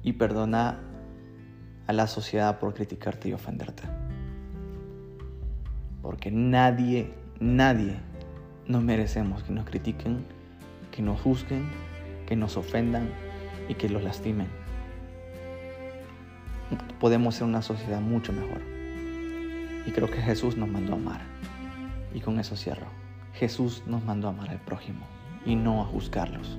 y 0.02 0.14
perdona 0.14 0.80
a 1.86 1.94
la 1.94 2.08
sociedad 2.08 2.60
por 2.60 2.74
criticarte 2.74 3.30
y 3.30 3.34
ofenderte. 3.34 3.84
Porque 6.02 6.32
nadie, 6.32 7.14
nadie 7.40 7.98
nos 8.68 8.84
merecemos 8.84 9.44
que 9.44 9.54
nos 9.54 9.66
critiquen, 9.66 10.26
que 10.92 11.04
nos 11.04 11.22
juzguen, 11.22 11.70
que 12.26 12.36
nos 12.36 12.58
ofendan 12.58 13.10
y 13.70 13.76
que 13.76 13.90
los 13.90 14.04
lastimen. 14.04 14.48
Podemos 17.00 17.36
ser 17.36 17.46
una 17.46 17.62
sociedad 17.62 18.02
mucho 18.02 18.34
mejor. 18.34 18.62
Y 19.86 19.92
creo 19.92 20.10
que 20.10 20.22
Jesús 20.22 20.58
nos 20.58 20.70
mandó 20.70 20.94
a 20.94 20.96
amar. 20.96 21.22
Y 22.16 22.22
con 22.22 22.40
eso 22.40 22.56
cierro. 22.56 23.05
Jesús 23.36 23.84
nos 23.86 24.04
mandó 24.04 24.28
a 24.28 24.32
amar 24.32 24.50
al 24.50 24.62
prójimo 24.62 25.06
y 25.46 25.56
no 25.56 25.82
a 25.82 25.86
juzgarlos. 25.86 26.58